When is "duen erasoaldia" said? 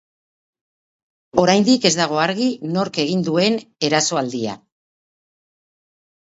3.29-4.57